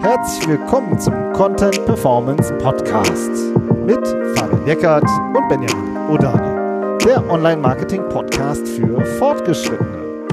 [0.00, 3.30] Herzlich willkommen zum Content Performance Podcast
[3.86, 4.04] mit
[4.36, 10.26] Fabian Eckert und Benjamin Odani, der Online-Marketing-Podcast für Fortgeschrittene.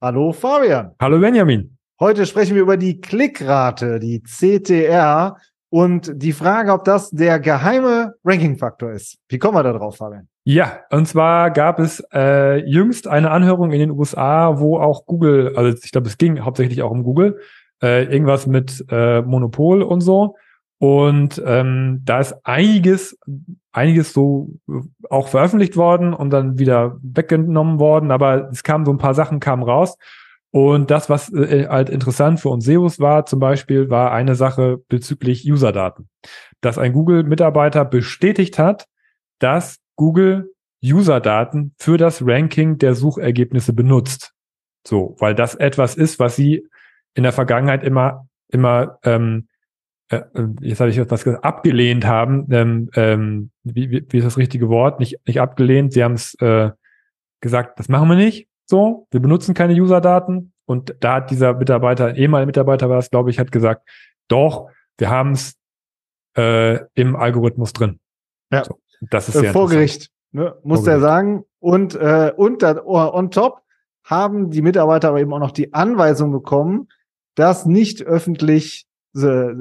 [0.00, 0.94] Hallo Fabian.
[1.00, 1.76] Hallo Benjamin.
[1.98, 5.36] Heute sprechen wir über die Klickrate, die CTR
[5.74, 9.18] und die Frage, ob das der geheime Ranking-Faktor ist.
[9.28, 10.28] Wie kommen wir da drauf, Fabian?
[10.44, 15.56] Ja, und zwar gab es äh, jüngst eine Anhörung in den USA, wo auch Google,
[15.56, 17.40] also ich glaube, es ging hauptsächlich auch um Google,
[17.82, 20.36] äh, irgendwas mit äh, Monopol und so.
[20.78, 23.18] Und ähm, da ist einiges,
[23.72, 24.52] einiges so
[25.10, 29.40] auch veröffentlicht worden und dann wieder weggenommen worden, aber es kamen so ein paar Sachen
[29.40, 29.96] kamen raus.
[30.54, 34.78] Und das, was äh, halt interessant für uns SEOs war, zum Beispiel, war eine Sache
[34.88, 36.08] bezüglich Userdaten.
[36.60, 38.86] Dass ein Google-Mitarbeiter bestätigt hat,
[39.40, 44.32] dass Google Userdaten für das Ranking der Suchergebnisse benutzt.
[44.86, 46.68] So, weil das etwas ist, was sie
[47.14, 49.48] in der Vergangenheit immer, immer, ähm,
[50.08, 52.46] äh, äh jetzt habe ich etwas gesagt, abgelehnt haben.
[52.52, 55.00] Ähm, ähm, wie, wie, wie ist das richtige Wort?
[55.00, 55.92] Nicht, nicht abgelehnt.
[55.92, 56.70] Sie haben es äh,
[57.40, 58.46] gesagt, das machen wir nicht.
[58.66, 60.52] So, wir benutzen keine Userdaten.
[60.66, 63.86] Und da hat dieser Mitarbeiter, ehemaliger Mitarbeiter war es, glaube ich, hat gesagt,
[64.28, 65.56] doch, wir haben es
[66.36, 68.00] äh, im Algorithmus drin.
[68.50, 68.64] Ja.
[68.64, 68.80] So.
[69.10, 71.44] Das ist äh, vor Gericht, ne, muss er sagen.
[71.58, 73.62] Und, äh, und oh, on top
[74.04, 76.88] haben die Mitarbeiter aber eben auch noch die Anweisung bekommen,
[77.34, 79.52] das nicht öffentlich äh,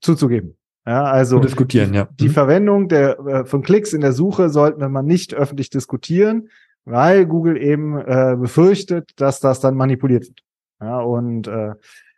[0.00, 0.56] zuzugeben.
[0.86, 2.08] Ja, also Zu diskutieren, ja.
[2.18, 2.32] Die mhm.
[2.32, 6.48] Verwendung der äh, von Klicks in der Suche sollten wir mal nicht öffentlich diskutieren,
[6.84, 10.40] weil Google eben äh, befürchtet, dass das dann manipuliert wird.
[10.80, 11.74] Ja, und äh,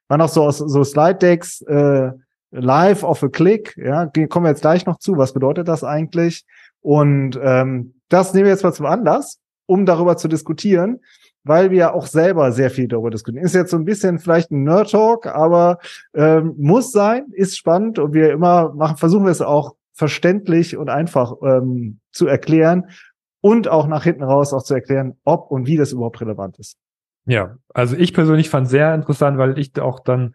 [0.08, 2.12] war noch so so Slide Decks äh,
[2.52, 5.16] live of a click, ja, kommen wir jetzt gleich noch zu.
[5.16, 6.44] Was bedeutet das eigentlich?
[6.80, 11.00] Und ähm, das nehmen wir jetzt mal zum Anlass, um darüber zu diskutieren,
[11.44, 13.44] weil wir auch selber sehr viel darüber diskutieren.
[13.44, 15.78] Ist jetzt so ein bisschen vielleicht ein Nerd-Talk, aber
[16.14, 20.90] ähm, muss sein, ist spannend und wir immer machen, versuchen wir es auch verständlich und
[20.90, 22.84] einfach ähm, zu erklären
[23.42, 26.78] und auch nach hinten raus auch zu erklären, ob und wie das überhaupt relevant ist.
[27.26, 30.34] Ja, also ich persönlich fand sehr interessant, weil ich auch dann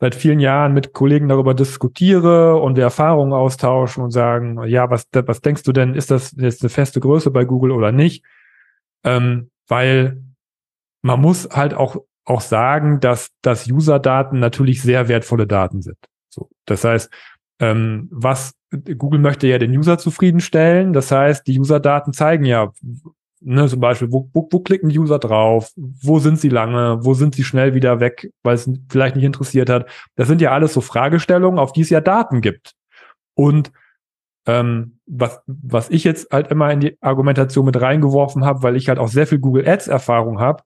[0.00, 5.06] seit vielen Jahren mit Kollegen darüber diskutiere und wir Erfahrungen austauschen und sagen, ja, was,
[5.12, 8.24] was denkst du denn, ist das jetzt eine feste Größe bei Google oder nicht?
[9.04, 10.22] Ähm, weil
[11.02, 15.98] man muss halt auch, auch sagen, dass, dass User-Daten natürlich sehr wertvolle Daten sind.
[16.28, 17.12] So, das heißt,
[17.60, 18.54] ähm, was
[18.96, 20.92] Google möchte ja den User zufriedenstellen.
[20.92, 22.72] Das heißt, die User-Daten zeigen ja,
[23.46, 25.70] Ne, zum Beispiel, wo, wo, wo klicken User drauf?
[25.76, 27.04] Wo sind sie lange?
[27.04, 29.86] Wo sind sie schnell wieder weg, weil es vielleicht nicht interessiert hat?
[30.16, 32.72] Das sind ja alles so Fragestellungen, auf die es ja Daten gibt.
[33.34, 33.70] Und
[34.46, 38.88] ähm, was, was ich jetzt halt immer in die Argumentation mit reingeworfen habe, weil ich
[38.88, 40.62] halt auch sehr viel Google Ads Erfahrung habe,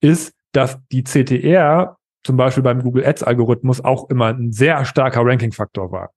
[0.00, 5.20] ist, dass die CTR zum Beispiel beim Google Ads Algorithmus auch immer ein sehr starker
[5.22, 6.12] Ranking-Faktor war.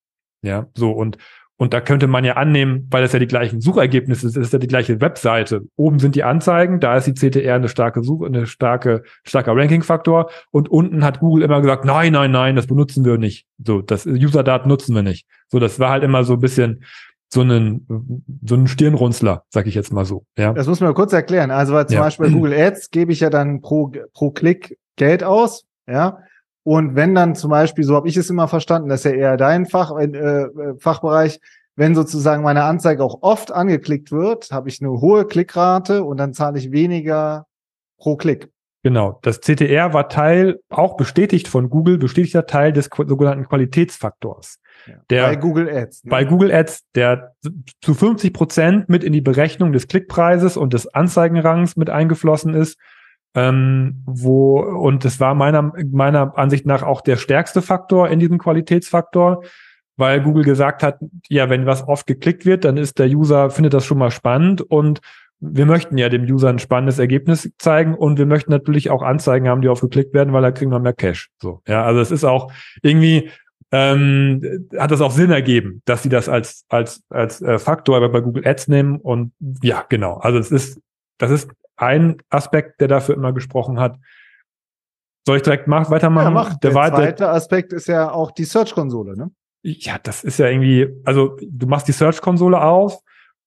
[0.46, 1.18] Ja, so und
[1.58, 4.60] und da könnte man ja annehmen, weil das ja die gleichen Suchergebnisse ist, ist ja
[4.60, 5.62] die gleiche Webseite.
[5.78, 10.30] Oben sind die Anzeigen, da ist die CTR eine starke Suche, eine starke, starker Ranking-Faktor.
[10.52, 13.46] Und unten hat Google immer gesagt, nein, nein, nein, das benutzen wir nicht.
[13.64, 15.28] So, das User-Daten nutzen wir nicht.
[15.48, 16.84] So, das war halt immer so ein bisschen
[17.30, 20.26] so einen, so einen Stirnrunzler, sag ich jetzt mal so.
[20.38, 20.52] Ja.
[20.54, 21.52] Das muss man kurz erklären.
[21.52, 22.02] Also, weil zum ja.
[22.02, 25.66] Beispiel bei Google Ads gebe ich ja dann pro, pro Klick Geld aus.
[25.88, 26.20] Ja.
[26.66, 29.38] Und wenn dann zum Beispiel, so habe ich es immer verstanden, das ist ja eher
[29.38, 30.50] dein Fach, äh, äh,
[30.80, 31.40] Fachbereich,
[31.76, 36.34] wenn sozusagen meine Anzeige auch oft angeklickt wird, habe ich eine hohe Klickrate und dann
[36.34, 37.46] zahle ich weniger
[38.00, 38.50] pro Klick.
[38.82, 39.20] Genau.
[39.22, 44.60] Das CTR war Teil, auch bestätigt von Google, bestätigter Teil des sogenannten Qualitätsfaktors.
[44.88, 44.94] Ja.
[45.12, 46.06] Der, bei Google Ads.
[46.06, 46.10] Ne?
[46.10, 47.36] Bei Google Ads, der
[47.80, 52.80] zu 50 Prozent mit in die Berechnung des Klickpreises und des Anzeigenrangs mit eingeflossen ist
[53.36, 58.38] ähm, wo, und das war meiner, meiner Ansicht nach auch der stärkste Faktor in diesem
[58.38, 59.44] Qualitätsfaktor,
[59.98, 63.74] weil Google gesagt hat, ja, wenn was oft geklickt wird, dann ist der User, findet
[63.74, 65.02] das schon mal spannend und
[65.42, 69.50] wir möchten ja dem User ein spannendes Ergebnis zeigen und wir möchten natürlich auch Anzeigen
[69.50, 71.30] haben, die oft geklickt werden, weil da kriegen wir mehr Cash.
[71.42, 72.52] So, ja, also es ist auch
[72.82, 73.30] irgendwie
[73.72, 78.22] ähm, hat das auch Sinn ergeben, dass sie das als als als äh, Faktor bei
[78.22, 80.18] Google Ads nehmen und ja, genau.
[80.18, 80.80] Also es ist
[81.18, 83.98] das ist ein Aspekt, der dafür immer gesprochen hat.
[85.26, 86.26] Soll ich direkt mach, weitermachen?
[86.26, 86.50] Ja, mach.
[86.60, 89.32] Der, der zweite Aspekt ist ja auch die Search-Konsole, ne?
[89.64, 93.00] Ja, das ist ja irgendwie, also du machst die Search-Konsole auf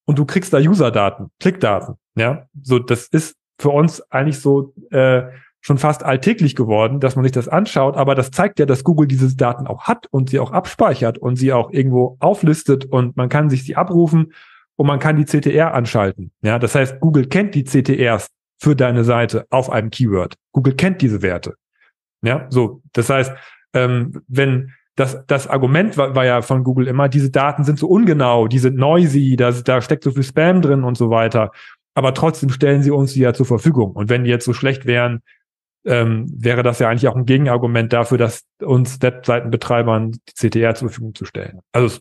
[0.04, 2.48] und du kriegst da User-Daten, Klickdaten, ja.
[2.60, 5.22] So, das ist für uns eigentlich so äh,
[5.60, 9.06] schon fast alltäglich geworden, dass man sich das anschaut, aber das zeigt ja, dass Google
[9.06, 13.28] diese Daten auch hat und sie auch abspeichert und sie auch irgendwo auflistet und man
[13.28, 14.32] kann sich sie abrufen
[14.78, 16.30] und man kann die CTR anschalten.
[16.40, 18.28] Ja, das heißt, Google kennt die CTRs
[18.60, 20.34] für deine Seite auf einem Keyword.
[20.52, 21.54] Google kennt diese Werte.
[22.22, 22.80] Ja, so.
[22.92, 23.32] Das heißt,
[23.74, 27.88] ähm, wenn das, das Argument war, war ja von Google immer, diese Daten sind so
[27.88, 31.50] ungenau, die sind noisy, da, da steckt so viel Spam drin und so weiter.
[31.94, 33.92] Aber trotzdem stellen sie uns die ja zur Verfügung.
[33.92, 35.22] Und wenn die jetzt so schlecht wären,
[35.84, 40.88] ähm, wäre das ja eigentlich auch ein Gegenargument dafür, dass uns Webseitenbetreibern die CTR zur
[40.88, 41.60] Verfügung zu stellen.
[41.72, 41.98] Also,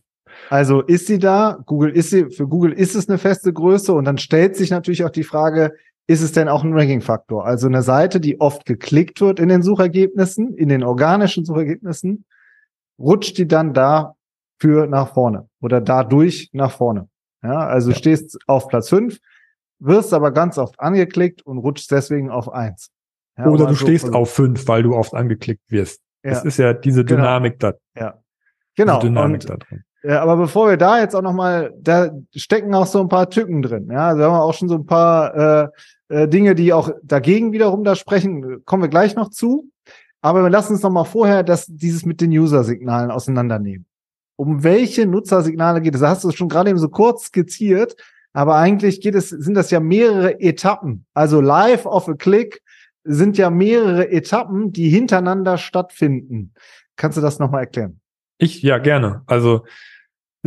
[0.49, 1.59] also ist sie da?
[1.65, 5.03] Google ist sie, für Google ist es eine feste Größe und dann stellt sich natürlich
[5.03, 5.73] auch die Frage,
[6.07, 7.45] ist es denn auch ein Ranking-Faktor?
[7.45, 12.25] Also eine Seite, die oft geklickt wird in den Suchergebnissen, in den organischen Suchergebnissen,
[12.97, 17.09] rutscht die dann dafür nach vorne oder dadurch nach vorne.
[17.43, 17.97] Ja, also ja.
[17.97, 19.19] stehst auf Platz fünf,
[19.79, 22.89] wirst aber ganz oft angeklickt und rutschst deswegen auf eins.
[23.37, 26.01] Ja, Oder du so stehst auf fünf, weil du oft angeklickt wirst.
[26.23, 26.31] Ja.
[26.31, 27.21] Das ist ja diese genau.
[27.21, 27.73] Dynamik genau.
[27.93, 28.01] da.
[28.01, 28.21] Ja.
[28.75, 28.99] Genau.
[28.99, 29.83] Dynamik und, da drin.
[30.07, 33.61] Ja, aber bevor wir da jetzt auch nochmal, da stecken auch so ein paar Tücken
[33.61, 33.89] drin.
[33.91, 35.67] Ja, also haben wir auch schon so ein paar äh,
[36.07, 39.69] äh, Dinge, die auch dagegen wiederum da sprechen, kommen wir gleich noch zu.
[40.21, 43.85] Aber wir lassen uns nochmal vorher das, dieses mit den User-Signalen auseinandernehmen.
[44.37, 45.99] Um welche Nutzersignale geht es?
[45.99, 47.97] Da hast du schon gerade eben so kurz skizziert,
[48.31, 51.05] aber eigentlich geht es, sind das ja mehrere Etappen.
[51.13, 52.61] Also live of a click
[53.03, 56.53] sind ja mehrere Etappen, die hintereinander stattfinden.
[56.95, 57.99] Kannst du das nochmal erklären?
[58.37, 59.23] Ich, ja, gerne.
[59.25, 59.65] Also,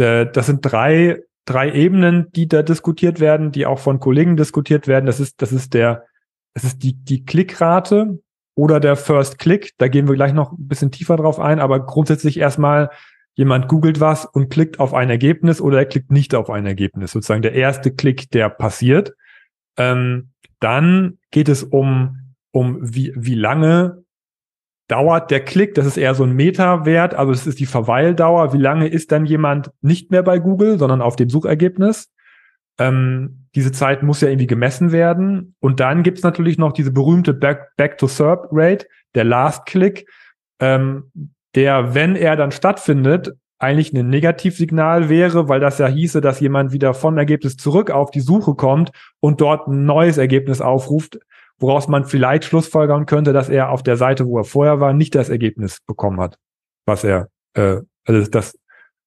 [0.00, 4.88] äh, das sind drei, drei Ebenen, die da diskutiert werden, die auch von Kollegen diskutiert
[4.88, 5.06] werden.
[5.06, 6.06] Das ist, das ist der,
[6.55, 8.19] das ist die, die Klickrate
[8.55, 9.73] oder der First Click.
[9.79, 12.91] Da gehen wir gleich noch ein bisschen tiefer drauf ein, aber grundsätzlich erstmal
[13.35, 17.12] jemand googelt was und klickt auf ein Ergebnis oder er klickt nicht auf ein Ergebnis.
[17.12, 19.14] Sozusagen der erste Klick, der passiert.
[19.76, 22.20] Ähm, dann geht es um
[22.52, 24.05] um wie, wie lange
[24.90, 28.58] dauert der Klick, das ist eher so ein Meta-Wert, also es ist die Verweildauer, wie
[28.58, 32.10] lange ist dann jemand nicht mehr bei Google, sondern auf dem Suchergebnis.
[32.78, 35.54] Ähm, diese Zeit muss ja irgendwie gemessen werden.
[35.60, 40.08] Und dann gibt's natürlich noch diese berühmte Back-to-SERP-Rate, der Last-Click,
[40.60, 41.10] ähm,
[41.54, 46.72] der, wenn er dann stattfindet, eigentlich ein Negativsignal wäre, weil das ja hieße, dass jemand
[46.72, 48.90] wieder vom Ergebnis zurück auf die Suche kommt
[49.20, 51.19] und dort ein neues Ergebnis aufruft,
[51.60, 55.14] woraus man vielleicht schlussfolgern könnte, dass er auf der Seite, wo er vorher war, nicht
[55.14, 56.38] das Ergebnis bekommen hat,
[56.86, 57.76] was er, äh,
[58.06, 58.58] also das,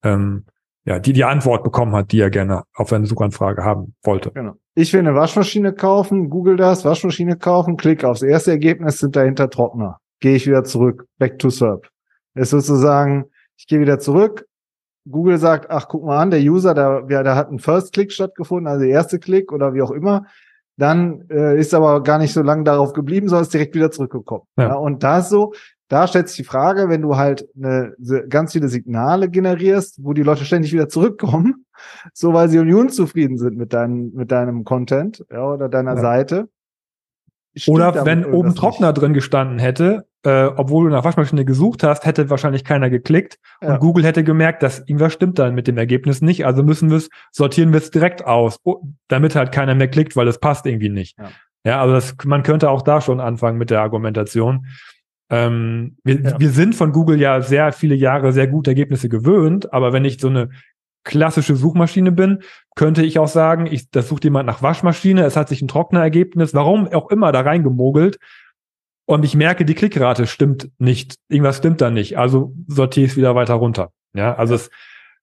[0.04, 0.46] ähm,
[0.86, 4.32] ja, die die Antwort bekommen hat, die er gerne auf seine Suchanfrage haben wollte.
[4.32, 4.56] Genau.
[4.76, 9.50] Ich will eine Waschmaschine kaufen, google das, Waschmaschine kaufen, klick aufs erste Ergebnis, sind dahinter
[9.50, 10.00] Trockner.
[10.20, 11.90] Gehe ich wieder zurück, back to SERP.
[12.36, 13.26] Ist sozusagen,
[13.58, 14.46] ich gehe wieder zurück,
[15.10, 18.12] Google sagt, ach, guck mal an, der User, da, ja, da hat ein First Click
[18.12, 20.26] stattgefunden, also der erste Klick oder wie auch immer.
[20.78, 24.44] Dann äh, ist aber gar nicht so lange darauf geblieben, sondern ist direkt wieder zurückgekommen.
[24.58, 24.70] Ja.
[24.70, 25.54] ja und da ist so,
[25.88, 27.94] da stellt sich die Frage, wenn du halt eine,
[28.30, 31.66] ganz viele Signale generierst, wo die Leute ständig wieder zurückkommen,
[32.14, 36.02] so weil sie unzufrieden sind mit, deinem mit deinem Content ja, oder deiner ja.
[36.02, 36.50] Seite,
[37.68, 39.02] oder wenn oben Trockner nicht.
[39.02, 43.74] drin gestanden hätte, äh, obwohl du nach Waschmaschine gesucht hast, hätte wahrscheinlich keiner geklickt ja.
[43.74, 46.46] und Google hätte gemerkt, dass irgendwas stimmt dann mit dem Ergebnis nicht.
[46.46, 48.58] Also müssen wir es, sortieren wir es direkt aus,
[49.08, 51.18] damit halt keiner mehr klickt, weil es passt irgendwie nicht.
[51.20, 51.30] Ja,
[51.66, 54.68] ja also das, man könnte auch da schon anfangen mit der Argumentation.
[55.30, 56.40] Ähm, wir, ja.
[56.40, 60.20] wir sind von Google ja sehr viele Jahre sehr gute Ergebnisse gewöhnt, aber wenn ich
[60.20, 60.50] so eine
[61.04, 62.44] klassische Suchmaschine bin,
[62.76, 66.54] könnte ich auch sagen, ich, das sucht jemand nach Waschmaschine, es hat sich ein Trocknerergebnis,
[66.54, 68.20] warum auch immer da reingemogelt
[69.06, 73.18] und ich merke, die Klickrate stimmt nicht, irgendwas stimmt da nicht, also sortiere ich es
[73.18, 73.92] wieder weiter runter.
[74.14, 74.70] Ja, also es,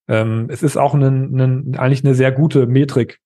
[0.08, 3.20] ähm, es ist auch ein, ein, eigentlich eine sehr gute Metrik,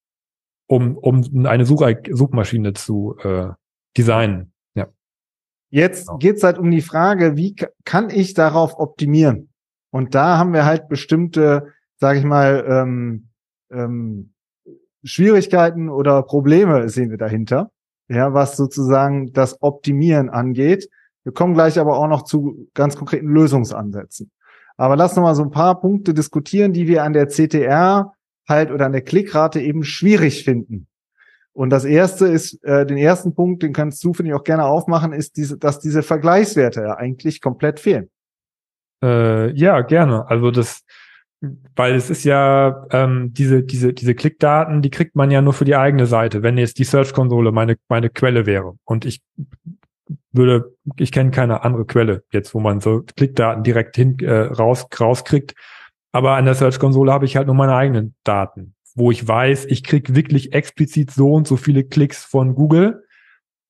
[0.67, 3.49] um, um eine Such Suchmaschine zu äh,
[3.97, 4.52] designen.
[4.75, 4.88] Ja.
[5.71, 6.19] Jetzt genau.
[6.19, 9.50] geht's halt um die Frage, wie kann ich darauf optimieren?
[9.90, 11.73] Und da haben wir halt bestimmte
[12.05, 13.29] sage ich mal, ähm,
[13.73, 14.35] ähm,
[15.05, 17.71] Schwierigkeiten oder Probleme sehen wir dahinter,
[18.09, 20.91] ja, was sozusagen das Optimieren angeht.
[21.23, 24.31] Wir kommen gleich aber auch noch zu ganz konkreten Lösungsansätzen.
[24.77, 28.13] Aber lass noch mal so ein paar Punkte diskutieren, die wir an der CTR
[28.47, 30.89] halt oder an der Klickrate eben schwierig finden.
[31.55, 34.67] Und das erste ist, äh, den ersten Punkt, den kannst du, finde ich, auch gerne
[34.67, 38.11] aufmachen, ist diese, dass diese Vergleichswerte ja eigentlich komplett fehlen.
[39.03, 40.29] Äh, ja, gerne.
[40.29, 40.85] Also das,
[41.77, 45.65] weil es ist ja ähm, diese diese diese Klickdaten, die kriegt man ja nur für
[45.65, 46.43] die eigene Seite.
[46.43, 49.23] Wenn jetzt die Search-Konsole meine meine Quelle wäre und ich
[50.33, 54.87] würde, ich kenne keine andere Quelle jetzt, wo man so Klickdaten direkt hin äh, raus
[54.99, 55.55] rauskriegt.
[56.13, 59.83] Aber an der Search-Konsole habe ich halt nur meine eigenen Daten, wo ich weiß, ich
[59.83, 63.05] krieg wirklich explizit so und so viele Klicks von Google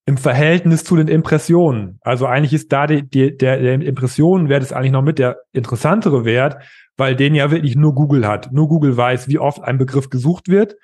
[0.07, 1.99] im Verhältnis zu den Impressionen.
[2.03, 6.25] Also eigentlich ist da die, die, der, der Impressionenwert ist eigentlich noch mit der interessantere
[6.25, 6.63] Wert,
[6.97, 8.53] weil den ja wirklich nur Google hat.
[8.53, 10.77] Nur Google weiß, wie oft ein Begriff gesucht wird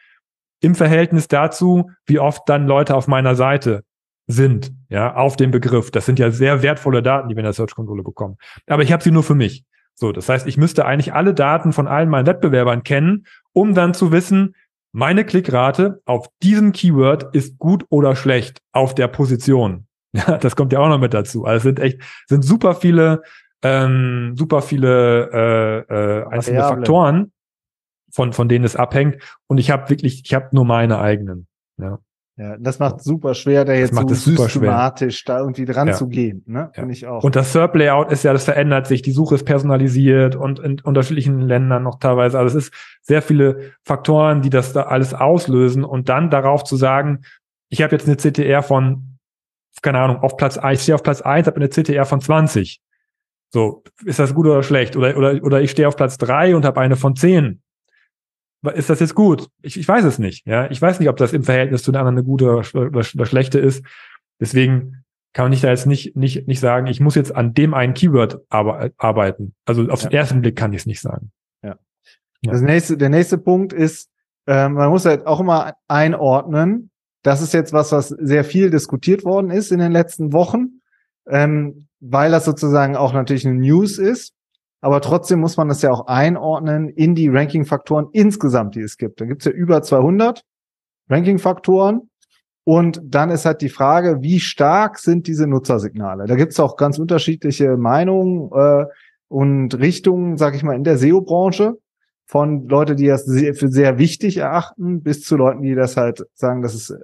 [0.62, 3.82] im Verhältnis dazu, wie oft dann Leute auf meiner Seite
[4.26, 5.90] sind, ja, auf dem Begriff.
[5.90, 8.36] Das sind ja sehr wertvolle Daten, die wir in der Search-Konsole bekommen.
[8.66, 9.64] Aber ich habe sie nur für mich.
[9.94, 13.92] So, das heißt, ich müsste eigentlich alle Daten von allen meinen Wettbewerbern kennen, um dann
[13.92, 14.54] zu wissen,
[14.92, 19.86] meine Klickrate auf diesem Keyword ist gut oder schlecht auf der Position.
[20.12, 21.44] Ja, das kommt ja auch noch mit dazu.
[21.44, 23.22] Also es sind echt, sind super viele,
[23.62, 26.76] ähm, super viele äh, äh, einzelne Variable.
[26.78, 27.32] Faktoren,
[28.12, 29.22] von, von denen es abhängt.
[29.46, 31.46] Und ich habe wirklich, ich habe nur meine eigenen.
[31.76, 32.00] Ja.
[32.40, 35.92] Ja, das macht super schwer, da jetzt so systematisch da irgendwie dran ja.
[35.92, 36.58] zu gehen, ne?
[36.58, 36.70] Ja.
[36.72, 37.22] Finde ich auch.
[37.22, 41.40] Und das SERP-Layout ist ja, das verändert sich, die Suche ist personalisiert und in unterschiedlichen
[41.40, 42.38] Ländern noch teilweise.
[42.38, 46.76] Also es ist sehr viele Faktoren, die das da alles auslösen und dann darauf zu
[46.76, 47.26] sagen,
[47.68, 49.18] ich habe jetzt eine CTR von,
[49.82, 52.80] keine Ahnung, auf Platz 1, ich stehe auf Platz 1, habe eine CTR von 20.
[53.50, 54.96] So, ist das gut oder schlecht?
[54.96, 57.60] Oder, oder, oder ich stehe auf Platz 3 und habe eine von 10
[58.62, 59.48] ist das jetzt gut?
[59.62, 60.46] Ich, ich weiß es nicht.
[60.46, 63.04] Ja, ich weiß nicht, ob das im Verhältnis zu den anderen eine gute oder, oder,
[63.14, 63.84] oder schlechte ist.
[64.38, 67.72] Deswegen kann man nicht da jetzt nicht, nicht, nicht sagen, ich muss jetzt an dem
[67.72, 69.54] einen Keyword arbeiten.
[69.64, 70.08] Also auf ja.
[70.08, 71.30] den ersten Blick kann ich es nicht sagen.
[71.62, 71.76] Ja.
[72.42, 72.52] ja.
[72.52, 74.10] Das nächste, der nächste Punkt ist,
[74.46, 76.90] äh, man muss halt auch immer einordnen.
[77.22, 80.80] Das ist jetzt was, was sehr viel diskutiert worden ist in den letzten Wochen,
[81.28, 84.34] ähm, weil das sozusagen auch natürlich eine News ist
[84.80, 89.20] aber trotzdem muss man das ja auch einordnen in die Ranking-Faktoren insgesamt, die es gibt.
[89.20, 90.42] Da gibt es ja über 200
[91.08, 92.08] Ranking-Faktoren.
[92.64, 96.26] Und dann ist halt die Frage, wie stark sind diese Nutzersignale?
[96.26, 98.84] Da gibt es auch ganz unterschiedliche Meinungen äh,
[99.28, 101.74] und Richtungen, sag ich mal, in der SEO-Branche.
[102.26, 106.62] Von Leute, die das für sehr wichtig erachten, bis zu Leuten, die das halt sagen,
[106.62, 106.94] das ist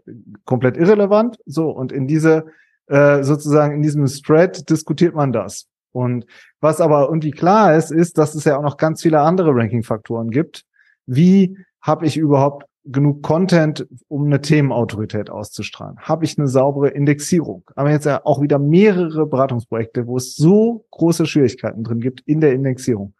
[0.44, 1.38] komplett irrelevant.
[1.46, 2.44] So, und in diese,
[2.86, 5.66] äh, sozusagen in diesem Spread diskutiert man das.
[5.96, 6.26] Und
[6.60, 10.28] was aber irgendwie klar ist, ist, dass es ja auch noch ganz viele andere Ranking-Faktoren
[10.28, 10.64] gibt.
[11.06, 15.96] Wie habe ich überhaupt genug Content, um eine Themenautorität auszustrahlen?
[16.00, 17.64] Habe ich eine saubere Indexierung?
[17.76, 22.42] Aber jetzt ja auch wieder mehrere Beratungsprojekte, wo es so große Schwierigkeiten drin gibt in
[22.42, 23.14] der Indexierung.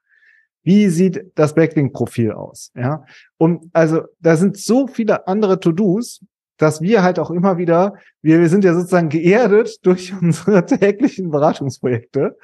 [0.62, 2.72] Wie sieht das Backlink-Profil aus?
[2.74, 3.06] Ja,
[3.38, 6.20] und also da sind so viele andere To-Dos,
[6.58, 11.30] dass wir halt auch immer wieder, wir, wir sind ja sozusagen geerdet durch unsere täglichen
[11.30, 12.36] Beratungsprojekte,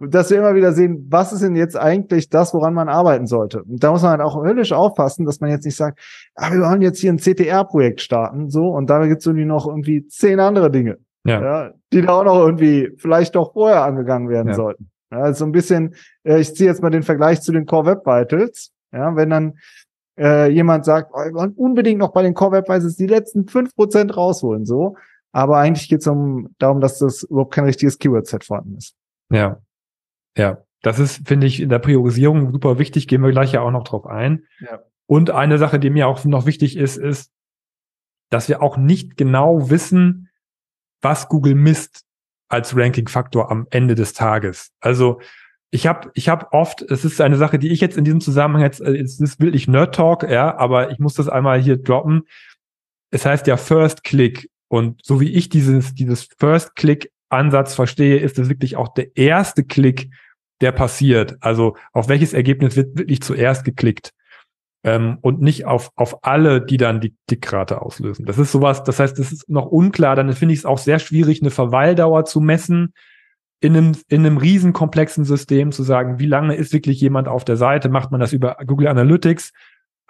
[0.00, 3.62] dass wir immer wieder sehen, was ist denn jetzt eigentlich das, woran man arbeiten sollte.
[3.62, 6.00] Und da muss man halt auch höllisch aufpassen, dass man jetzt nicht sagt,
[6.34, 9.66] ah, wir wollen jetzt hier ein CTR-Projekt starten, so, und da gibt es irgendwie noch
[9.66, 11.42] irgendwie zehn andere Dinge, ja.
[11.42, 11.70] ja.
[11.92, 14.54] die da auch noch irgendwie vielleicht doch vorher angegangen werden ja.
[14.54, 14.90] sollten.
[15.12, 17.86] Ja, also so ein bisschen, äh, ich ziehe jetzt mal den Vergleich zu den Core
[17.86, 19.54] Web Vitals, ja, wenn dann
[20.18, 23.48] äh, jemand sagt, oh, wir wollen unbedingt noch bei den Core Web Vitals die letzten
[23.48, 24.96] fünf Prozent rausholen, so.
[25.32, 28.94] Aber eigentlich geht es um, darum, dass das überhaupt kein richtiges Keyword-Set vorhanden ist.
[29.30, 29.60] Ja.
[30.36, 30.58] Ja.
[30.82, 33.84] Das ist, finde ich, in der Priorisierung super wichtig, gehen wir gleich ja auch noch
[33.84, 34.44] drauf ein.
[34.60, 34.82] Ja.
[35.06, 37.30] Und eine Sache, die mir auch noch wichtig ist, ist,
[38.30, 40.28] dass wir auch nicht genau wissen,
[41.00, 42.04] was Google misst
[42.48, 44.72] als Ranking-Faktor am Ende des Tages.
[44.80, 45.20] Also
[45.74, 48.62] ich habe ich hab oft, es ist eine Sache, die ich jetzt in diesem Zusammenhang
[48.62, 52.22] jetzt, äh, es ist wirklich Nerd Talk, ja, aber ich muss das einmal hier droppen.
[53.10, 58.18] Es heißt ja First Click und so wie ich dieses dieses First Click Ansatz verstehe,
[58.18, 60.10] ist es wirklich auch der erste Klick,
[60.60, 61.38] der passiert.
[61.40, 64.12] Also auf welches Ergebnis wird wirklich zuerst geklickt
[64.84, 68.26] ähm, und nicht auf auf alle, die dann die Klickrate auslösen.
[68.26, 68.84] Das ist sowas.
[68.84, 70.16] Das heißt, das ist noch unklar.
[70.16, 72.92] Dann finde ich es auch sehr schwierig, eine Verweildauer zu messen
[73.62, 77.56] in einem, in einem riesenkomplexen System zu sagen, wie lange ist wirklich jemand auf der
[77.56, 77.88] Seite?
[77.88, 79.52] Macht man das über Google Analytics?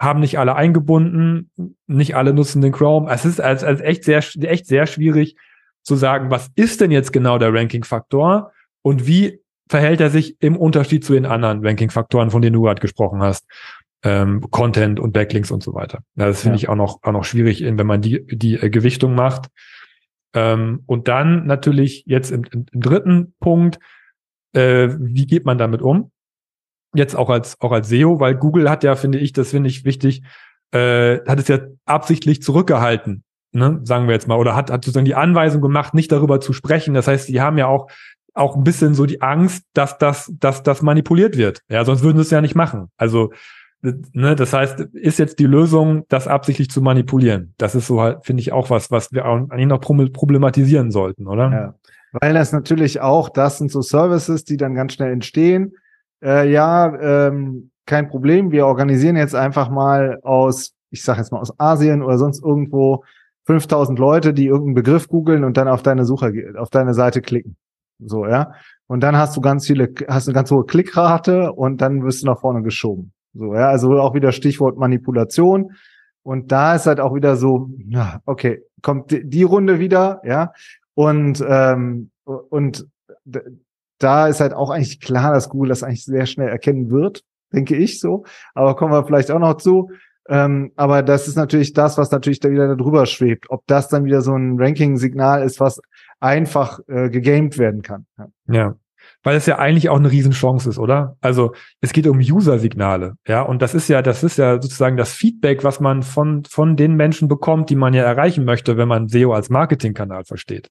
[0.01, 1.51] Haben nicht alle eingebunden?
[1.85, 3.11] Nicht alle nutzen den Chrome?
[3.11, 5.35] Es ist als, als echt sehr, echt sehr schwierig
[5.83, 10.57] zu sagen, was ist denn jetzt genau der Ranking-Faktor und wie verhält er sich im
[10.57, 13.45] Unterschied zu den anderen Ranking-Faktoren, von denen du gerade gesprochen hast?
[14.01, 15.99] Ähm, Content und Backlinks und so weiter.
[16.15, 16.63] Ja, das finde ja.
[16.63, 19.47] ich auch noch, auch noch schwierig, wenn man die, die äh, Gewichtung macht.
[20.33, 23.79] Ähm, und dann natürlich jetzt im, im, im dritten Punkt,
[24.53, 26.11] äh, wie geht man damit um?
[26.95, 29.83] Jetzt auch als, auch als SEO, weil Google hat ja, finde ich, das finde ich
[29.83, 30.23] wichtig,
[30.71, 35.05] äh, hat es ja absichtlich zurückgehalten, ne, sagen wir jetzt mal, oder hat, hat sozusagen
[35.05, 36.93] die Anweisung gemacht, nicht darüber zu sprechen.
[36.93, 37.89] Das heißt, die haben ja auch,
[38.33, 41.61] auch ein bisschen so die Angst, dass das, dass das manipuliert wird.
[41.69, 42.89] Ja, sonst würden sie es ja nicht machen.
[42.97, 43.31] Also
[44.13, 47.53] Ne, das heißt, ist jetzt die Lösung, das absichtlich zu manipulieren?
[47.57, 51.51] Das ist so halt, finde ich, auch was, was wir eigentlich noch problematisieren sollten, oder?
[51.51, 51.75] Ja.
[52.13, 55.73] Weil das natürlich auch, das sind so Services, die dann ganz schnell entstehen.
[56.23, 56.95] Äh, ja,
[57.27, 58.51] ähm, kein Problem.
[58.51, 63.03] Wir organisieren jetzt einfach mal aus, ich sage jetzt mal aus Asien oder sonst irgendwo
[63.47, 67.57] 5000 Leute, die irgendeinen Begriff googeln und dann auf deine Suche, auf deine Seite klicken.
[67.99, 68.53] So, ja.
[68.87, 72.27] Und dann hast du ganz viele, hast eine ganz hohe Klickrate und dann wirst du
[72.27, 73.11] nach vorne geschoben.
[73.33, 75.73] So, ja, also auch wieder Stichwort Manipulation.
[76.23, 80.53] Und da ist halt auch wieder so, ja, okay, kommt die Runde wieder, ja.
[80.93, 82.87] Und, ähm, und
[83.97, 87.75] da ist halt auch eigentlich klar, dass Google das eigentlich sehr schnell erkennen wird, denke
[87.75, 88.25] ich so.
[88.53, 89.89] Aber kommen wir vielleicht auch noch zu.
[90.29, 93.49] Ähm, aber das ist natürlich das, was natürlich da wieder darüber schwebt.
[93.49, 95.81] Ob das dann wieder so ein Ranking-Signal ist, was
[96.19, 98.05] einfach äh, gegamed werden kann.
[98.17, 98.27] Ja.
[98.47, 98.75] ja.
[99.23, 101.15] Weil es ja eigentlich auch eine Riesenchance ist, oder?
[101.21, 105.13] Also es geht um User-Signale, ja, und das ist ja, das ist ja sozusagen das
[105.13, 109.07] Feedback, was man von, von den Menschen bekommt, die man ja erreichen möchte, wenn man
[109.07, 110.69] SEO als Marketingkanal versteht.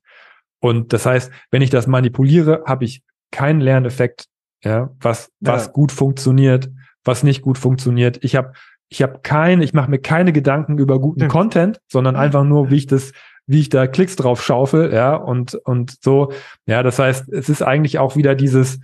[0.60, 4.26] Und das heißt, wenn ich das manipuliere, habe ich keinen Lerneffekt,
[4.62, 5.72] ja, was, was ja.
[5.72, 6.70] gut funktioniert,
[7.04, 8.22] was nicht gut funktioniert.
[8.22, 8.52] Ich habe
[8.92, 11.28] ich habe kein, ich mache mir keine Gedanken über guten ja.
[11.28, 13.12] Content, sondern einfach nur, wie ich das,
[13.46, 16.32] wie ich da Klicks drauf schaufel, ja, und, und so.
[16.66, 18.80] Ja, das heißt, es ist eigentlich auch wieder dieses,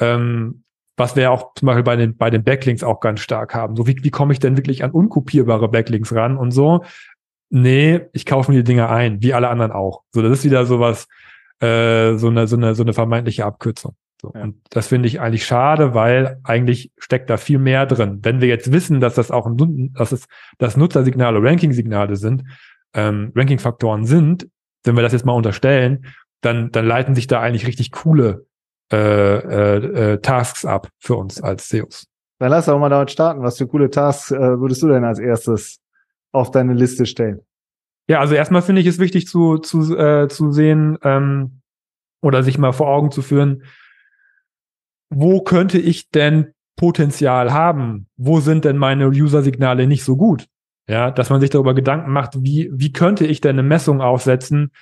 [0.00, 0.64] ähm,
[0.96, 3.76] was wir auch zum Beispiel bei den, bei den Backlinks auch ganz stark haben.
[3.76, 6.84] So, wie, wie komme ich denn wirklich an unkopierbare Backlinks ran und so?
[7.50, 10.02] Nee, ich kaufe mir die Dinger ein, wie alle anderen auch.
[10.12, 11.08] So, das ist wieder sowas,
[11.60, 13.94] äh, so eine, so eine, so eine vermeintliche Abkürzung.
[14.20, 14.32] So.
[14.34, 14.42] Ja.
[14.42, 18.20] Und das finde ich eigentlich schade, weil eigentlich steckt da viel mehr drin.
[18.22, 20.26] Wenn wir jetzt wissen, dass das auch, ein, dass es,
[20.58, 22.44] dass Nutzersignale Ranking-Signale sind,
[22.94, 24.48] ähm, Ranking-Faktoren sind,
[24.84, 26.06] wenn wir das jetzt mal unterstellen,
[26.40, 28.46] dann, dann leiten sich da eigentlich richtig coole
[28.92, 32.06] äh, äh, äh, Tasks ab für uns als SEOs.
[32.38, 33.42] Dann lass auch mal damit starten.
[33.42, 35.80] Was für coole Tasks äh, würdest du denn als erstes
[36.32, 37.40] auf deine Liste stellen?
[38.08, 41.62] Ja, also erstmal finde ich es wichtig zu, zu, äh, zu sehen ähm,
[42.20, 43.62] oder sich mal vor Augen zu führen,
[45.08, 48.08] wo könnte ich denn Potenzial haben?
[48.16, 50.48] Wo sind denn meine User-Signale nicht so gut?
[50.88, 54.72] Ja, dass man sich darüber Gedanken macht, wie, wie könnte ich denn eine Messung aufsetzen,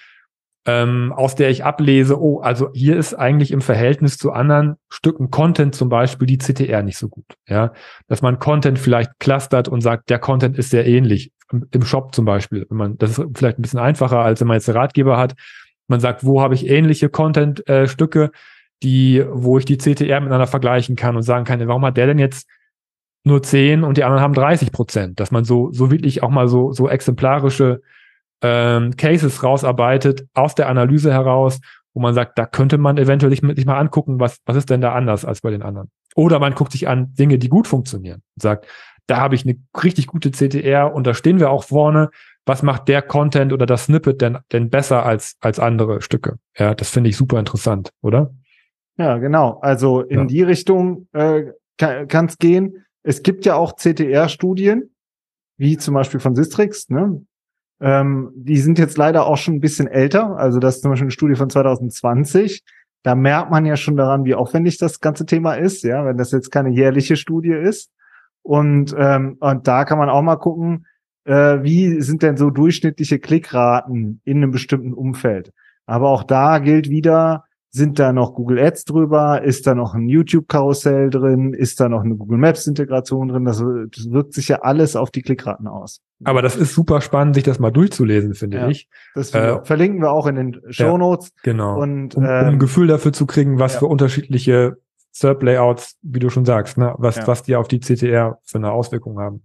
[0.67, 5.31] ähm, aus der ich ablese, oh, also hier ist eigentlich im Verhältnis zu anderen Stücken
[5.31, 7.25] Content zum Beispiel die CTR nicht so gut.
[7.47, 7.73] Ja,
[8.09, 11.33] dass man Content vielleicht clustert und sagt, der Content ist sehr ähnlich.
[11.73, 12.67] Im, Shop zum Beispiel.
[12.69, 15.35] Wenn man, das ist vielleicht ein bisschen einfacher, als wenn man jetzt einen Ratgeber hat.
[15.89, 18.25] Man sagt, wo habe ich ähnliche Content-Stücke?
[18.25, 18.31] Äh,
[18.83, 22.19] die, wo ich die CTR miteinander vergleichen kann und sagen kann, warum hat der denn
[22.19, 22.49] jetzt
[23.25, 25.21] nur 10 und die anderen haben 30 Prozent?
[25.21, 27.83] Dass man so, so wirklich auch mal so, so exemplarische
[28.43, 31.61] ähm, Cases rausarbeitet aus der Analyse heraus,
[31.93, 34.81] wo man sagt, da könnte man eventuell sich, sich mal angucken, was, was ist denn
[34.81, 35.91] da anders als bei den anderen?
[36.15, 38.67] Oder man guckt sich an Dinge, die gut funktionieren und sagt,
[39.07, 42.11] da habe ich eine richtig gute CTR und da stehen wir auch vorne.
[42.47, 46.39] Was macht der Content oder das Snippet denn, denn besser als, als andere Stücke?
[46.57, 48.33] Ja, das finde ich super interessant, oder?
[48.97, 49.59] Ja, genau.
[49.63, 50.25] Also in ja.
[50.27, 51.45] die Richtung äh,
[51.77, 52.85] kann es gehen.
[53.03, 54.91] Es gibt ja auch CTR-Studien,
[55.57, 57.25] wie zum Beispiel von Sistrix, ne?
[57.81, 60.37] Ähm, die sind jetzt leider auch schon ein bisschen älter.
[60.37, 62.63] Also das ist zum Beispiel eine Studie von 2020.
[63.03, 66.33] Da merkt man ja schon daran, wie aufwendig das ganze Thema ist, ja, wenn das
[66.33, 67.91] jetzt keine jährliche Studie ist.
[68.43, 70.87] Und, ähm, und da kann man auch mal gucken,
[71.25, 75.53] äh, wie sind denn so durchschnittliche Klickraten in einem bestimmten Umfeld.
[75.87, 79.43] Aber auch da gilt wieder, sind da noch Google Ads drüber?
[79.43, 81.55] Ist da noch ein YouTube-Karussell drin?
[81.55, 83.45] Ist da noch eine Google Maps-Integration drin?
[83.45, 86.01] Das, das, wirkt sich ja alles auf die Klickraten aus.
[86.25, 88.89] Aber das ist super spannend, sich das mal durchzulesen, finde ja, ich.
[89.15, 91.29] Das äh, verlinken wir auch in den Show Notes.
[91.29, 91.81] Ja, genau.
[91.81, 93.79] Und, um, um ein ähm, Gefühl dafür zu kriegen, was ja.
[93.81, 94.79] für unterschiedliche
[95.13, 99.21] SERP-Layouts, wie du schon sagst, ne, was, was die auf die CTR für eine Auswirkung
[99.21, 99.45] haben.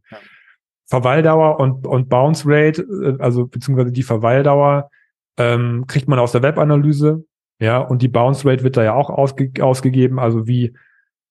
[0.88, 4.90] Verweildauer und, und Bounce Rate, äh, also beziehungsweise die Verweildauer,
[5.38, 7.24] ähm, kriegt man aus der Webanalyse
[7.60, 10.74] ja, und die Bounce Rate wird da ja auch ausge ausgegeben, also wie,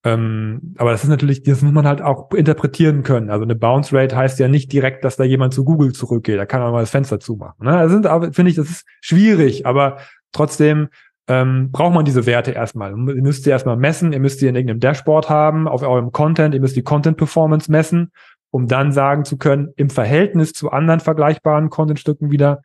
[0.05, 3.31] ähm, aber das ist natürlich, das muss man halt auch interpretieren können.
[3.31, 6.39] Also eine Bounce Rate heißt ja nicht direkt, dass da jemand zu Google zurückgeht.
[6.39, 7.65] Da kann man mal das Fenster zumachen.
[7.65, 7.73] Ne?
[7.73, 9.99] Das sind aber, finde ich, das ist schwierig, aber
[10.33, 10.89] trotzdem
[11.27, 12.91] ähm, braucht man diese Werte erstmal.
[12.91, 16.55] Ihr müsst sie erstmal messen, ihr müsst sie in irgendeinem Dashboard haben, auf eurem Content,
[16.55, 18.13] ihr müsst die Content Performance messen,
[18.51, 22.63] um dann sagen zu können, im Verhältnis zu anderen vergleichbaren Contentstücken wieder,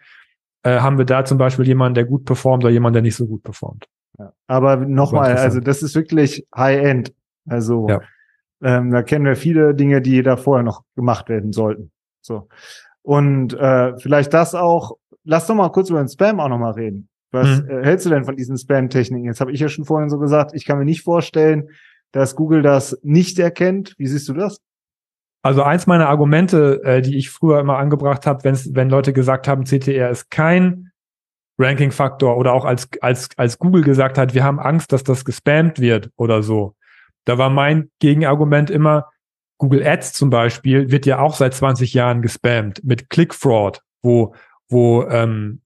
[0.63, 3.27] äh, haben wir da zum Beispiel jemanden, der gut performt oder jemanden, der nicht so
[3.27, 3.87] gut performt.
[4.17, 4.33] Ja.
[4.47, 7.13] Aber nochmal, also das ist wirklich High-End.
[7.47, 8.01] Also ja.
[8.61, 11.91] ähm, da kennen wir viele Dinge, die da vorher noch gemacht werden sollten.
[12.21, 12.47] So.
[13.01, 17.07] Und äh, vielleicht das auch, lass doch mal kurz über den Spam auch nochmal reden.
[17.31, 17.69] Was mhm.
[17.69, 19.25] äh, hältst du denn von diesen Spam-Techniken?
[19.25, 21.69] Jetzt habe ich ja schon vorhin so gesagt, ich kann mir nicht vorstellen,
[22.11, 23.95] dass Google das nicht erkennt.
[23.97, 24.59] Wie siehst du das?
[25.41, 29.63] Also eins meiner Argumente, äh, die ich früher immer angebracht habe, wenn Leute gesagt haben,
[29.63, 30.91] CTR ist kein
[31.57, 35.79] Ranking-Faktor oder auch als, als, als Google gesagt hat, wir haben Angst, dass das gespammt
[35.79, 36.75] wird oder so.
[37.25, 39.09] Da war mein Gegenargument immer,
[39.57, 44.33] Google Ads zum Beispiel wird ja auch seit 20 Jahren gespammt mit Click-Fraud, wo,
[44.69, 45.61] wo ähm,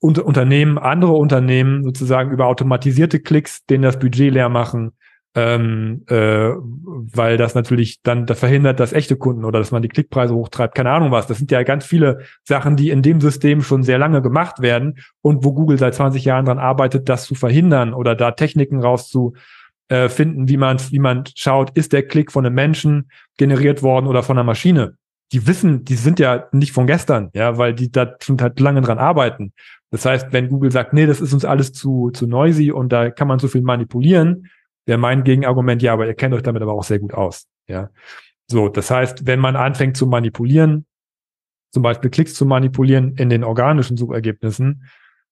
[0.00, 4.95] unter, Unternehmen, andere Unternehmen sozusagen über automatisierte Klicks, denen das Budget leer machen,
[5.36, 9.88] ähm, äh, weil das natürlich dann das verhindert, dass echte Kunden oder dass man die
[9.88, 11.26] Klickpreise hochtreibt, keine Ahnung was.
[11.26, 14.98] Das sind ja ganz viele Sachen, die in dem System schon sehr lange gemacht werden
[15.20, 20.44] und wo Google seit 20 Jahren dran arbeitet, das zu verhindern oder da Techniken rauszufinden,
[20.44, 24.22] äh, wie man, wie man schaut, ist der Klick von einem Menschen generiert worden oder
[24.22, 24.94] von einer Maschine.
[25.32, 28.80] Die wissen, die sind ja nicht von gestern, ja, weil die da schon halt lange
[28.80, 29.52] dran arbeiten.
[29.90, 33.10] Das heißt, wenn Google sagt, nee, das ist uns alles zu, zu noisy und da
[33.10, 34.48] kann man so viel manipulieren,
[34.86, 37.46] wäre mein Gegenargument, ja, aber ihr kennt euch damit aber auch sehr gut aus.
[37.68, 37.90] Ja.
[38.48, 40.86] So, das heißt, wenn man anfängt zu manipulieren,
[41.72, 44.84] zum Beispiel Klicks zu manipulieren in den organischen Suchergebnissen,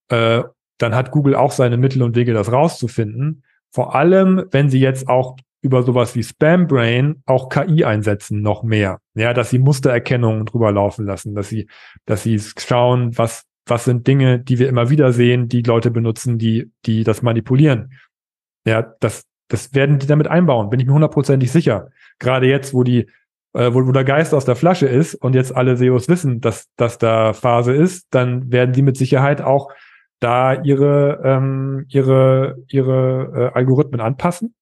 [0.08, 0.42] äh,
[0.78, 3.44] dann hat Google auch seine Mittel und Wege, das rauszufinden.
[3.70, 8.62] Vor allem, wenn sie jetzt auch über sowas wie Spam Brain auch KI einsetzen, noch
[8.62, 9.00] mehr.
[9.14, 11.68] Ja, dass sie Mustererkennungen drüber laufen lassen, dass sie,
[12.04, 16.36] dass sie schauen, was, was sind Dinge, die wir immer wieder sehen, die Leute benutzen,
[16.36, 17.94] die, die das manipulieren.
[18.66, 21.90] Ja, das, das werden die damit einbauen, bin ich mir hundertprozentig sicher.
[22.18, 23.08] Gerade jetzt, wo die,
[23.52, 26.68] äh, wo, wo der Geist aus der Flasche ist und jetzt alle SEOs wissen, dass,
[26.76, 29.70] dass da Phase ist, dann werden die mit Sicherheit auch
[30.20, 34.54] da ihre, ähm, ihre, ihre äh, Algorithmen anpassen.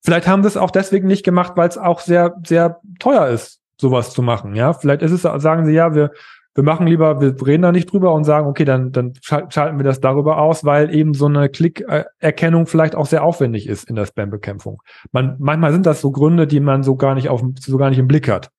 [0.00, 3.60] Vielleicht haben sie es auch deswegen nicht gemacht, weil es auch sehr, sehr teuer ist,
[3.76, 4.54] sowas zu machen.
[4.54, 6.12] Ja, vielleicht ist es, sagen sie ja, wir,
[6.58, 9.84] wir machen lieber, wir reden da nicht drüber und sagen, okay, dann, dann schalten wir
[9.84, 14.06] das darüber aus, weil eben so eine Klickerkennung vielleicht auch sehr aufwendig ist in der
[14.06, 14.82] Spam-Bekämpfung.
[15.12, 18.00] Man, manchmal sind das so Gründe, die man so gar nicht auf, so gar nicht
[18.00, 18.50] im Blick hat.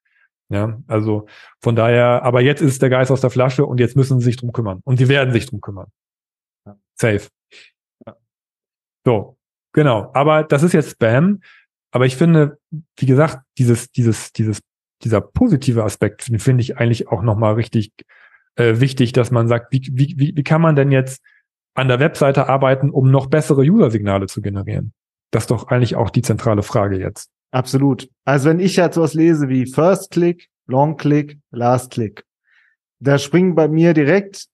[0.48, 1.28] Ja, also
[1.62, 4.38] von daher, aber jetzt ist der Geist aus der Flasche und jetzt müssen sie sich
[4.38, 4.80] drum kümmern.
[4.86, 5.88] Und die werden sich drum kümmern.
[6.66, 6.78] Ja.
[6.96, 7.28] Safe.
[8.08, 8.16] Ja.
[9.06, 9.38] So,
[9.74, 10.10] genau.
[10.14, 11.42] Aber das ist jetzt Spam.
[11.92, 12.60] Aber ich finde,
[12.96, 14.62] wie gesagt, dieses, dieses, dieses
[15.04, 17.92] dieser positive Aspekt finde ich eigentlich auch nochmal richtig
[18.56, 21.22] äh, wichtig, dass man sagt, wie, wie, wie, wie kann man denn jetzt
[21.76, 24.94] an der Webseite arbeiten, um noch bessere User-Signale zu generieren?
[25.32, 27.30] Das ist doch eigentlich auch die zentrale Frage jetzt.
[27.52, 28.10] Absolut.
[28.26, 32.26] Also wenn ich jetzt sowas lese wie First Click, Long Click, Last Click,
[33.00, 34.48] da springen bei mir direkt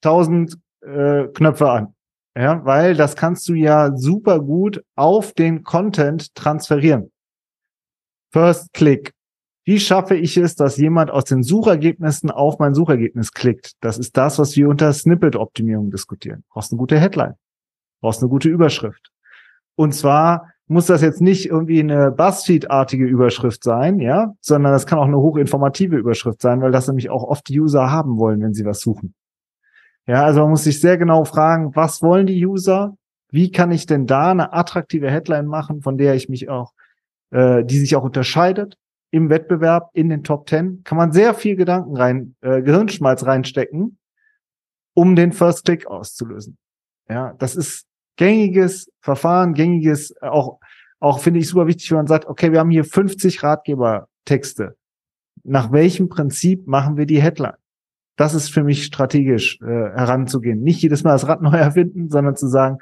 [0.00, 1.94] tausend äh, Knöpfe an.
[2.36, 7.10] Ja, weil das kannst du ja super gut auf den Content transferieren.
[8.32, 9.12] First Click.
[9.64, 13.72] Wie schaffe ich es, dass jemand aus den Suchergebnissen auf mein Suchergebnis klickt?
[13.80, 16.44] Das ist das, was wir unter Snippet-Optimierung diskutieren.
[16.48, 17.34] Brauchst eine gute Headline.
[18.00, 19.10] Brauchst eine gute Überschrift.
[19.76, 24.98] Und zwar muss das jetzt nicht irgendwie eine Buzzfeed-artige Überschrift sein, ja, sondern das kann
[24.98, 28.54] auch eine hochinformative Überschrift sein, weil das nämlich auch oft die User haben wollen, wenn
[28.54, 29.14] sie was suchen.
[30.06, 32.96] Ja, also man muss sich sehr genau fragen, was wollen die User?
[33.30, 36.72] Wie kann ich denn da eine attraktive Headline machen, von der ich mich auch,
[37.30, 38.76] äh, die sich auch unterscheidet?
[39.10, 43.98] Im Wettbewerb in den Top Ten kann man sehr viel Gedanken rein, äh, Gehirnschmalz reinstecken,
[44.94, 46.56] um den First Click auszulösen.
[47.08, 50.60] Ja, das ist gängiges Verfahren, gängiges, äh, auch,
[51.00, 54.76] auch finde ich super wichtig, wenn man sagt, okay, wir haben hier 50 Ratgebertexte.
[55.42, 57.56] Nach welchem Prinzip machen wir die Headline?
[58.16, 60.60] Das ist für mich strategisch äh, heranzugehen.
[60.60, 62.78] Nicht jedes Mal das Rad neu erfinden, sondern zu sagen,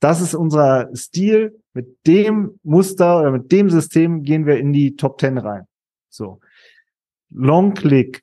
[0.00, 1.60] das ist unser Stil.
[1.72, 5.66] Mit dem Muster oder mit dem System gehen wir in die Top 10 rein.
[6.08, 6.40] So.
[7.30, 8.22] Long Click.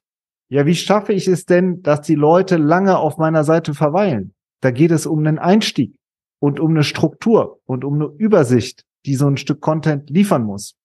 [0.49, 4.33] Ja, wie schaffe ich es denn, dass die Leute lange auf meiner Seite verweilen?
[4.61, 5.97] Da geht es um einen Einstieg
[6.39, 10.75] und um eine Struktur und um eine Übersicht, die so ein Stück Content liefern muss.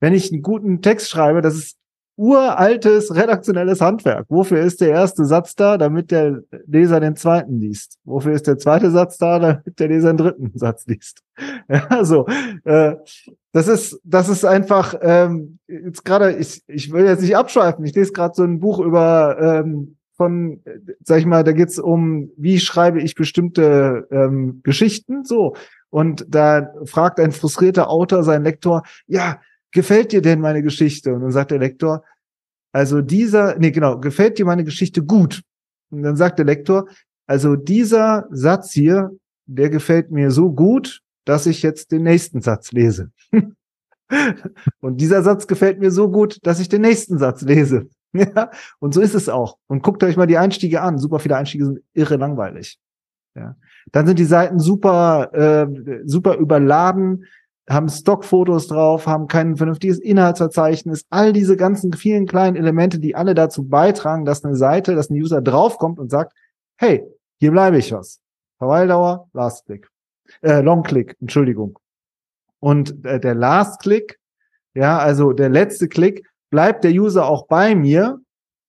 [0.00, 1.78] Wenn ich einen guten Text schreibe, das ist
[2.16, 4.26] uraltes redaktionelles Handwerk.
[4.28, 7.98] Wofür ist der erste Satz da, damit der Leser den zweiten liest?
[8.04, 11.22] Wofür ist der zweite Satz da, damit der Leser den dritten Satz liest?
[11.68, 12.26] Ja, so.
[12.64, 12.96] Äh,
[13.52, 16.36] das ist, das ist einfach ähm, jetzt gerade.
[16.36, 17.84] Ich, ich will jetzt nicht abschweifen.
[17.84, 20.62] Ich lese gerade so ein Buch über ähm, von,
[21.02, 25.54] sag ich mal, da geht's um, wie schreibe ich bestimmte ähm, Geschichten, so.
[25.90, 29.40] Und da fragt ein frustrierter Autor seinen Lektor, ja,
[29.74, 31.12] gefällt dir denn meine Geschichte?
[31.12, 32.02] Und dann sagt der Lektor,
[32.72, 35.42] also dieser, nee, genau, gefällt dir meine Geschichte gut?
[35.90, 36.88] Und dann sagt der Lektor,
[37.26, 39.10] also dieser Satz hier,
[39.46, 43.10] der gefällt mir so gut, dass ich jetzt den nächsten Satz lese.
[44.80, 47.88] und dieser Satz gefällt mir so gut, dass ich den nächsten Satz lese.
[48.12, 49.58] ja, und so ist es auch.
[49.66, 50.98] Und guckt euch mal die Einstiege an.
[50.98, 52.78] Super viele Einstiege sind irre langweilig.
[53.34, 53.56] Ja.
[53.90, 57.24] Dann sind die Seiten super, äh, super überladen
[57.68, 63.34] haben Stockfotos drauf, haben kein vernünftiges Inhaltsverzeichnis, all diese ganzen vielen kleinen Elemente, die alle
[63.34, 66.34] dazu beitragen, dass eine Seite, dass ein User draufkommt und sagt,
[66.76, 67.04] hey,
[67.38, 68.20] hier bleibe ich was.
[68.58, 69.88] Verweildauer, Last Click.
[70.42, 71.78] Äh, Long Click, Entschuldigung.
[72.60, 74.18] Und äh, der Last Click,
[74.74, 78.20] ja, also der letzte Klick, bleibt der User auch bei mir.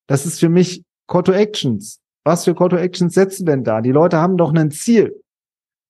[0.08, 2.00] Das ist für mich Call to Actions.
[2.24, 3.82] Was für Call to Actions setzen denn da?
[3.82, 5.22] Die Leute haben doch ein Ziel.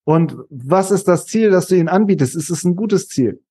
[0.06, 2.36] Und was ist das Ziel, das du ihnen anbietest?
[2.36, 3.42] Ist es ein gutes Ziel?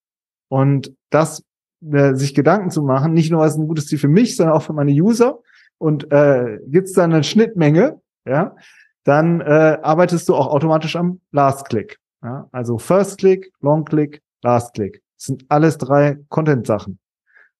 [0.47, 1.43] Und das,
[1.91, 4.61] äh, sich Gedanken zu machen, nicht nur was ein gutes Ziel für mich, sondern auch
[4.61, 5.39] für meine User.
[5.77, 8.55] Und äh, gibt es da eine Schnittmenge, ja,
[9.03, 11.99] dann äh, arbeitest du auch automatisch am Last Click.
[12.23, 12.47] Ja?
[12.53, 15.03] Also First Click, Long Click, Last Click.
[15.17, 16.99] Das sind alles drei Content-Sachen.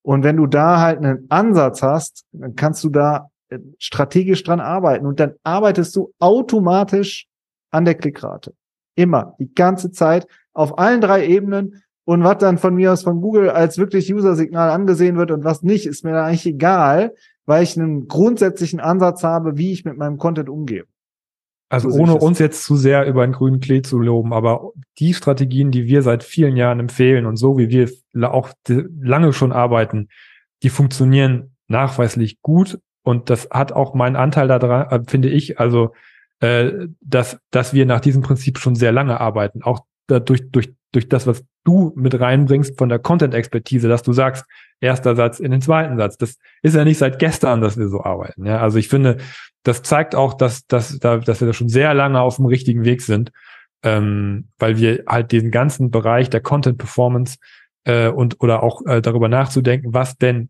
[0.04, 4.62] Und wenn du da halt einen Ansatz hast, dann kannst du da äh, strategisch dran
[4.62, 7.28] arbeiten und dann arbeitest du automatisch
[7.72, 8.54] an der Klickrate.
[8.96, 11.84] Immer, die ganze Zeit, auf allen drei Ebenen.
[12.06, 15.64] Und was dann von mir aus von Google als wirklich User-Signal angesehen wird und was
[15.64, 17.14] nicht, ist mir da eigentlich egal,
[17.46, 20.86] weil ich einen grundsätzlichen Ansatz habe, wie ich mit meinem Content umgehe.
[21.70, 25.16] Also so ohne uns jetzt zu sehr über den grünen Klee zu loben, aber die
[25.16, 27.90] Strategien, die wir seit vielen Jahren empfehlen und so wie wir
[28.32, 30.10] auch lange schon arbeiten,
[30.62, 35.92] die funktionieren nachweislich gut und das hat auch meinen Anteil daran, äh, finde ich, also
[36.46, 41.10] äh, dass, dass wir nach diesem Prinzip schon sehr lange arbeiten, auch dadurch, durch, durch
[41.10, 44.46] das, was du mit reinbringst von der Content-Expertise, dass du sagst,
[44.80, 46.18] erster Satz in den zweiten Satz.
[46.18, 48.46] Das ist ja nicht seit gestern, dass wir so arbeiten.
[48.46, 49.18] Ja, also ich finde,
[49.64, 53.02] das zeigt auch, dass, dass, dass wir da schon sehr lange auf dem richtigen Weg
[53.02, 53.32] sind,
[53.82, 57.38] ähm, weil wir halt diesen ganzen Bereich der Content Performance
[57.86, 60.50] äh, und oder auch äh, darüber nachzudenken, was denn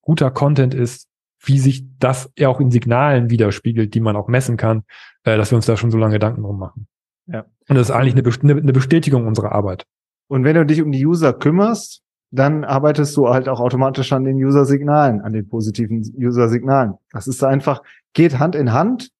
[0.00, 1.08] guter Content ist,
[1.46, 4.84] wie sich das ja auch in Signalen widerspiegelt, die man auch messen kann,
[5.24, 6.86] äh, dass wir uns da schon so lange Gedanken drum machen.
[7.26, 7.44] Ja.
[7.68, 9.86] Und das ist eigentlich eine, eine Bestätigung unserer Arbeit.
[10.28, 14.24] Und wenn du dich um die User kümmerst, dann arbeitest du halt auch automatisch an
[14.24, 16.94] den User-Signalen, an den positiven User-Signalen.
[17.12, 19.10] Das ist einfach, geht Hand in Hand.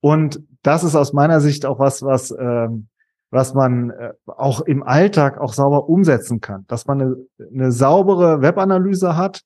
[0.00, 2.86] Und das ist aus meiner Sicht auch was, was, ähm,
[3.30, 6.64] was man äh, auch im Alltag auch sauber umsetzen kann.
[6.68, 7.16] Dass man eine,
[7.52, 9.42] eine saubere Webanalyse hat,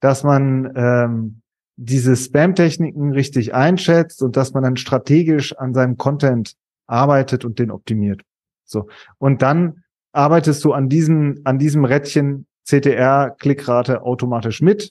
[0.00, 1.40] dass man ähm,
[1.80, 6.54] diese Spam-Techniken richtig einschätzt und dass man dann strategisch an seinem Content
[6.88, 8.22] arbeitet und den optimiert.
[8.64, 8.88] So.
[9.18, 14.90] Und dann arbeitest du an diesem, an diesem Rädchen CTR-Klickrate automatisch mit.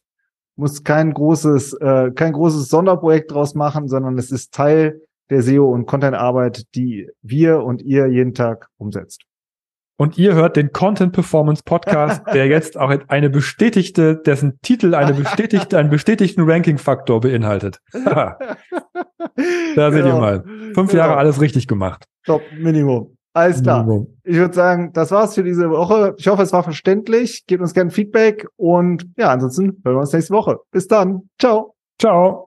[0.55, 5.73] Muss kein großes, äh, kein großes Sonderprojekt draus machen, sondern es ist Teil der SEO-
[5.73, 9.26] und Content-Arbeit, die wir und ihr jeden Tag umsetzt.
[9.99, 15.13] Und ihr hört den Content Performance Podcast, der jetzt auch eine bestätigte, dessen Titel eine
[15.13, 17.79] bestätigte, einen bestätigten Ranking-Faktor beinhaltet.
[17.91, 18.37] da
[19.35, 19.91] genau.
[19.91, 20.19] seht ihr genau.
[20.19, 20.43] mal.
[20.75, 21.03] Fünf genau.
[21.03, 22.05] Jahre alles richtig gemacht.
[22.25, 23.17] Top, Minimum.
[23.33, 23.83] Alles klar.
[23.83, 24.19] Minimum.
[24.23, 26.13] Ich würde sagen, das war's für diese Woche.
[26.17, 27.45] Ich hoffe, es war verständlich.
[27.47, 30.57] Gebt uns gerne Feedback und ja, ansonsten hören wir uns nächste Woche.
[30.71, 31.29] Bis dann.
[31.39, 31.75] Ciao.
[31.99, 32.46] Ciao.